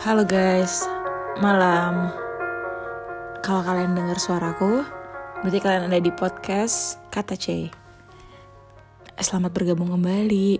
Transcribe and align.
Halo 0.00 0.24
guys, 0.24 0.88
malam. 1.44 2.08
Kalau 3.44 3.60
kalian 3.60 3.92
dengar 3.92 4.16
suaraku, 4.16 4.80
berarti 5.44 5.60
kalian 5.60 5.92
ada 5.92 6.00
di 6.00 6.08
podcast 6.08 6.96
Kata 7.12 7.36
C. 7.36 7.68
Selamat 9.20 9.52
bergabung 9.52 9.92
kembali. 9.92 10.56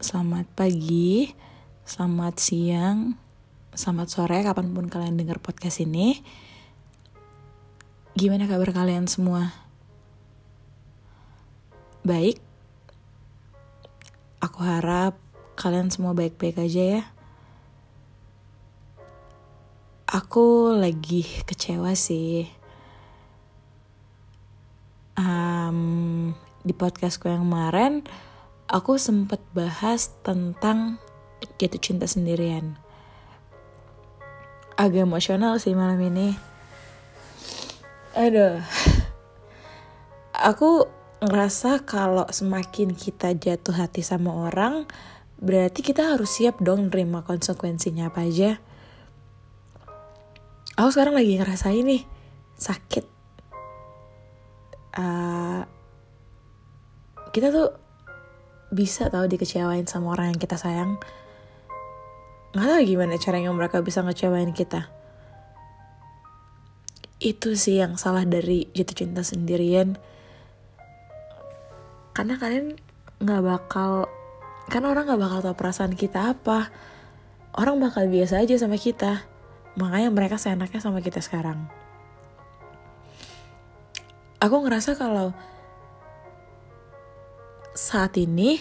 Selamat 0.00 0.48
pagi, 0.56 1.28
selamat 1.84 2.40
siang, 2.40 3.20
selamat 3.76 4.08
sore, 4.08 4.40
kapan 4.40 4.72
pun 4.72 4.88
kalian 4.88 5.20
dengar 5.20 5.36
podcast 5.36 5.84
ini. 5.84 6.16
Gimana 8.16 8.48
kabar 8.48 8.72
kalian 8.72 9.12
semua? 9.12 9.52
Baik? 12.00 12.40
Aku 14.40 14.64
harap 14.64 15.20
kalian 15.60 15.92
semua 15.92 16.16
baik-baik 16.16 16.64
aja 16.64 16.80
ya 16.80 17.02
aku 20.16 20.72
lagi 20.72 21.28
kecewa 21.44 21.92
sih. 21.92 22.48
Um, 25.12 26.32
di 26.64 26.72
podcastku 26.72 27.28
yang 27.28 27.44
kemarin, 27.44 28.00
aku 28.64 28.96
sempat 28.96 29.44
bahas 29.52 30.16
tentang 30.24 30.96
jatuh 31.60 31.80
cinta 31.80 32.08
sendirian. 32.08 32.80
Agak 34.80 35.04
emosional 35.04 35.60
sih 35.60 35.76
malam 35.76 36.00
ini. 36.00 36.32
Aduh. 38.16 38.64
Aku 40.36 40.88
ngerasa 41.20 41.84
kalau 41.84 42.24
semakin 42.28 42.92
kita 42.96 43.36
jatuh 43.36 43.72
hati 43.72 44.00
sama 44.00 44.32
orang, 44.48 44.88
berarti 45.40 45.80
kita 45.80 46.16
harus 46.16 46.40
siap 46.40 46.60
dong 46.60 46.88
nerima 46.88 47.24
konsekuensinya 47.24 48.12
apa 48.12 48.24
aja 48.24 48.60
aku 50.76 50.88
sekarang 50.92 51.16
lagi 51.16 51.40
ngerasain 51.40 51.82
nih 51.82 52.04
sakit. 52.60 53.04
Uh, 54.96 55.64
kita 57.32 57.52
tuh 57.52 57.72
bisa 58.72 59.08
tahu 59.08 59.28
dikecewain 59.28 59.88
sama 59.88 60.12
orang 60.12 60.36
yang 60.36 60.40
kita 60.40 60.60
sayang. 60.60 61.00
Nggak 62.52 62.68
tahu 62.68 62.80
gimana 62.84 63.16
caranya 63.16 63.52
mereka 63.52 63.80
bisa 63.80 64.04
ngecewain 64.04 64.52
kita. 64.52 64.88
Itu 67.20 67.56
sih 67.56 67.80
yang 67.80 67.96
salah 67.96 68.28
dari 68.28 68.68
jatuh 68.76 68.96
cinta 68.96 69.24
sendirian. 69.24 69.96
Karena 72.12 72.36
kalian 72.36 72.76
nggak 73.20 73.42
bakal 73.44 74.08
karena 74.68 74.92
orang 74.92 75.08
nggak 75.08 75.22
bakal 75.24 75.38
tahu 75.40 75.56
perasaan 75.56 75.96
kita 75.96 76.36
apa. 76.36 76.68
Orang 77.56 77.80
bakal 77.80 78.08
biasa 78.12 78.44
aja 78.44 78.60
sama 78.60 78.76
kita 78.76 79.35
Makanya 79.76 80.08
mereka 80.08 80.40
seenaknya 80.40 80.80
sama 80.80 81.04
kita 81.04 81.20
sekarang. 81.20 81.68
Aku 84.40 84.64
ngerasa 84.64 84.96
kalau 84.96 85.36
saat 87.76 88.16
ini 88.16 88.60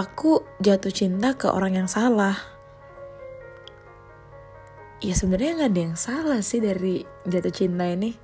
aku 0.00 0.40
jatuh 0.64 0.92
cinta 0.92 1.36
ke 1.36 1.52
orang 1.52 1.84
yang 1.84 1.88
salah. 1.88 2.36
Ya 5.00 5.16
sebenarnya 5.16 5.64
nggak 5.64 5.72
ada 5.72 5.82
yang 5.84 5.96
salah 6.00 6.40
sih 6.40 6.60
dari 6.60 7.04
jatuh 7.28 7.52
cinta 7.52 7.88
ini. 7.88 8.16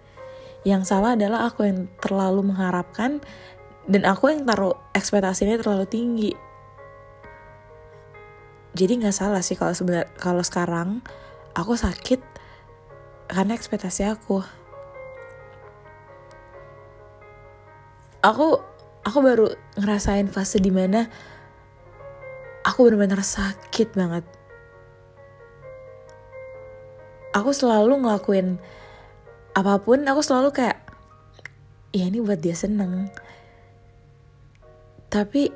Yang 0.64 0.92
salah 0.92 1.16
adalah 1.16 1.48
aku 1.48 1.68
yang 1.68 1.88
terlalu 2.00 2.52
mengharapkan 2.52 3.20
dan 3.86 4.02
aku 4.08 4.32
yang 4.32 4.48
taruh 4.48 4.76
ekspektasinya 4.96 5.60
terlalu 5.60 5.86
tinggi 5.86 6.32
jadi 8.76 9.00
nggak 9.00 9.16
salah 9.16 9.40
sih 9.40 9.56
kalau 9.56 9.72
sebenarnya 9.72 10.12
kalau 10.20 10.44
sekarang 10.44 11.00
aku 11.56 11.72
sakit 11.80 12.20
karena 13.32 13.56
ekspektasi 13.56 14.04
aku. 14.04 14.44
Aku 18.20 18.60
aku 19.00 19.18
baru 19.24 19.48
ngerasain 19.80 20.28
fase 20.28 20.60
di 20.60 20.68
mana 20.68 21.08
aku 22.68 22.92
benar-benar 22.92 23.24
sakit 23.24 23.96
banget. 23.96 24.28
Aku 27.32 27.56
selalu 27.56 28.04
ngelakuin 28.04 28.60
apa 29.56 29.80
pun 29.80 30.04
aku 30.04 30.20
selalu 30.20 30.52
kayak 30.52 30.84
ya 31.96 32.12
ini 32.12 32.20
buat 32.20 32.44
dia 32.44 32.52
seneng. 32.52 33.08
Tapi 35.08 35.48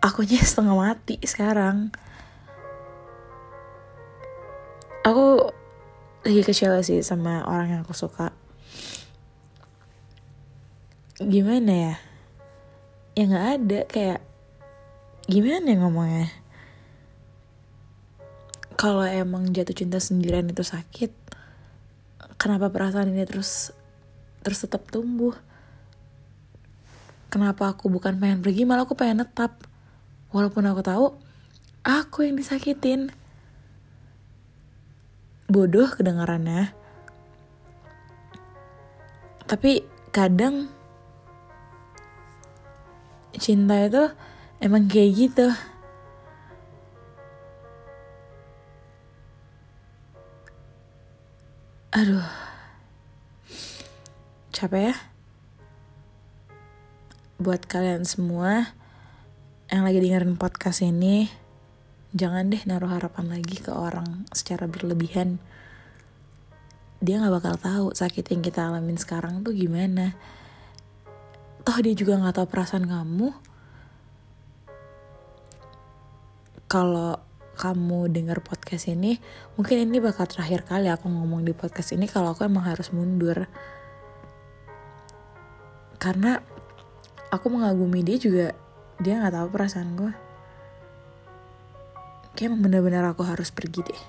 akunya 0.00 0.40
setengah 0.48 0.76
mati 0.76 1.20
sekarang. 1.20 1.92
Aku 5.04 5.48
lagi 6.24 6.42
kecewa 6.44 6.84
sih 6.84 7.00
sama 7.00 7.44
orang 7.48 7.76
yang 7.76 7.80
aku 7.84 7.96
suka. 7.96 8.32
Gimana 11.20 11.72
ya? 11.72 11.94
Ya 13.16 13.22
nggak 13.28 13.46
ada 13.60 13.80
kayak 13.88 14.20
gimana 15.28 15.64
ya 15.68 15.76
ngomongnya? 15.80 16.28
Kalau 18.80 19.04
emang 19.04 19.52
jatuh 19.52 19.76
cinta 19.76 20.00
sendirian 20.00 20.48
itu 20.48 20.64
sakit 20.64 21.12
kenapa 22.40 22.72
perasaan 22.72 23.12
ini 23.12 23.28
terus 23.28 23.76
terus 24.40 24.64
tetap 24.64 24.88
tumbuh? 24.88 25.36
Kenapa 27.28 27.76
aku 27.76 27.92
bukan 27.92 28.16
pengen 28.16 28.40
pergi 28.40 28.64
malah 28.64 28.88
aku 28.88 28.96
pengen 28.96 29.22
tetap 29.22 29.69
Walaupun 30.30 30.62
aku 30.70 30.82
tahu 30.86 31.06
aku 31.82 32.22
yang 32.26 32.38
disakitin. 32.38 33.10
Bodoh 35.50 35.90
kedengarannya. 35.90 36.70
Tapi 39.50 39.82
kadang 40.14 40.70
cinta 43.34 43.74
itu 43.82 44.14
emang 44.62 44.86
kayak 44.86 45.10
gitu. 45.18 45.50
Aduh. 51.90 52.22
Capek 54.54 54.94
ya? 54.94 54.96
Buat 57.42 57.66
kalian 57.66 58.06
semua 58.06 58.78
yang 59.70 59.86
lagi 59.86 60.02
dengerin 60.02 60.34
podcast 60.34 60.82
ini 60.82 61.30
jangan 62.10 62.50
deh 62.50 62.58
naruh 62.66 62.90
harapan 62.90 63.30
lagi 63.30 63.62
ke 63.62 63.70
orang 63.70 64.26
secara 64.34 64.66
berlebihan. 64.66 65.38
Dia 66.98 67.22
nggak 67.22 67.34
bakal 67.38 67.54
tahu 67.54 67.86
sakit 67.94 68.34
yang 68.34 68.42
kita 68.42 68.66
alamin 68.66 68.98
sekarang 68.98 69.46
tuh 69.46 69.54
gimana. 69.54 70.18
Toh 71.62 71.78
dia 71.78 71.94
juga 71.94 72.18
nggak 72.18 72.42
tahu 72.42 72.46
perasaan 72.50 72.82
kamu. 72.82 73.30
Kalau 76.66 77.22
kamu 77.54 78.10
denger 78.10 78.42
podcast 78.42 78.90
ini 78.90 79.22
mungkin 79.54 79.86
ini 79.86 80.02
bakal 80.02 80.26
terakhir 80.26 80.66
kali 80.66 80.90
aku 80.90 81.06
ngomong 81.06 81.46
di 81.46 81.54
podcast 81.54 81.94
ini 81.94 82.10
kalau 82.10 82.34
aku 82.34 82.42
emang 82.42 82.66
harus 82.66 82.90
mundur. 82.90 83.46
Karena 86.02 86.42
aku 87.30 87.46
mengagumi 87.46 88.02
dia 88.02 88.18
juga 88.18 88.50
dia 89.00 89.16
nggak 89.16 89.32
tahu 89.32 89.48
perasaan 89.48 89.96
gue 89.96 90.12
kayak 92.40 92.56
emang 92.56 92.64
bener-bener 92.64 93.04
aku 93.04 93.20
harus 93.26 93.52
pergi 93.52 93.84
deh. 93.84 94.02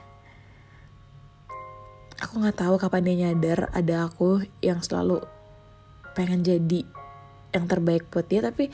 Aku 2.24 2.40
nggak 2.40 2.64
tahu 2.64 2.80
kapan 2.80 3.04
dia 3.04 3.16
nyadar 3.28 3.68
ada 3.76 4.08
aku 4.08 4.48
yang 4.64 4.80
selalu 4.80 5.20
pengen 6.16 6.40
jadi 6.40 6.88
yang 7.52 7.66
terbaik 7.68 8.08
buat 8.08 8.24
dia 8.32 8.40
tapi 8.40 8.72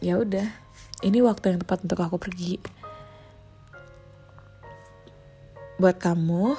ya 0.00 0.16
udah. 0.16 0.48
Ini 1.04 1.18
waktu 1.20 1.52
yang 1.52 1.60
tepat 1.60 1.84
untuk 1.84 2.00
aku 2.00 2.16
pergi. 2.16 2.62
Buat 5.76 6.00
kamu 6.00 6.56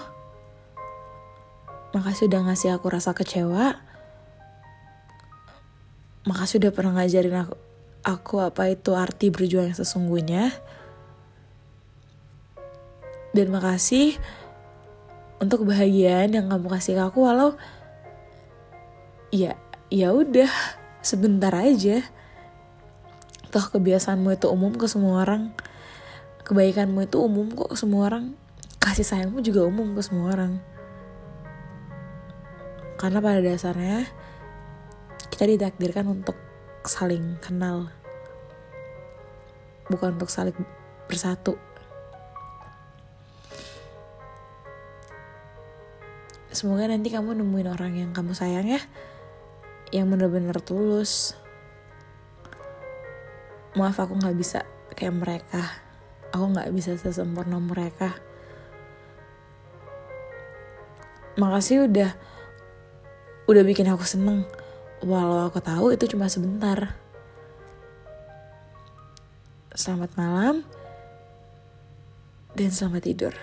makasih 1.97 2.29
udah 2.29 2.41
ngasih 2.51 2.77
aku 2.77 2.93
rasa 2.93 3.17
kecewa. 3.17 3.79
Makasih 6.29 6.61
udah 6.61 6.71
pernah 6.77 7.01
ngajarin 7.01 7.41
aku 7.41 7.72
aku 8.03 8.43
apa 8.43 8.67
itu 8.69 8.91
arti 8.93 9.31
berjuang 9.31 9.71
yang 9.71 9.79
sesungguhnya. 9.79 10.51
Dan 13.33 13.49
makasih 13.49 14.19
untuk 15.41 15.65
kebahagiaan 15.65 16.35
yang 16.35 16.45
kamu 16.51 16.69
kasih 16.69 16.95
ke 16.95 17.03
aku 17.03 17.25
walau 17.25 17.57
ya 19.33 19.57
ya 19.89 20.13
udah 20.13 20.51
sebentar 21.01 21.49
aja. 21.57 22.05
Toh 23.49 23.65
kebiasaanmu 23.73 24.37
itu 24.37 24.47
umum 24.51 24.77
ke 24.77 24.85
semua 24.85 25.25
orang. 25.25 25.49
Kebaikanmu 26.45 27.09
itu 27.09 27.17
umum 27.23 27.49
kok 27.55 27.73
ke 27.73 27.77
semua 27.79 28.11
orang. 28.11 28.37
Kasih 28.77 29.07
sayangmu 29.07 29.41
juga 29.41 29.65
umum 29.65 29.97
ke 29.97 30.01
semua 30.05 30.35
orang. 30.35 30.61
Karena 33.01 33.19
pada 33.19 33.41
dasarnya 33.41 34.05
kita 35.33 35.49
ditakdirkan 35.49 36.05
untuk 36.07 36.37
saling 36.83 37.39
kenal 37.39 37.87
bukan 39.87 40.15
untuk 40.15 40.31
saling 40.31 40.55
bersatu. 41.07 41.59
Semoga 46.53 46.85
nanti 46.85 47.09
kamu 47.09 47.33
nemuin 47.33 47.67
orang 47.73 47.93
yang 47.97 48.11
kamu 48.13 48.37
sayang 48.37 48.69
ya, 48.69 48.81
yang 49.89 50.05
bener-bener 50.07 50.53
tulus. 50.61 51.33
Maaf 53.73 53.97
aku 53.97 54.21
gak 54.21 54.37
bisa 54.37 54.61
kayak 54.93 55.17
mereka, 55.17 55.65
aku 56.29 56.53
gak 56.53 56.69
bisa 56.69 56.93
sesempurna 56.93 57.57
mereka. 57.57 58.13
Makasih 61.41 61.89
udah 61.89 62.13
udah 63.49 63.63
bikin 63.65 63.89
aku 63.89 64.05
seneng, 64.05 64.45
walau 65.03 65.51
aku 65.51 65.59
tahu 65.59 65.91
itu 65.91 66.07
cuma 66.15 66.31
sebentar. 66.31 66.95
Selamat 69.75 70.11
malam 70.15 70.55
dan 72.55 72.69
selamat 72.71 73.01
tidur. 73.03 73.33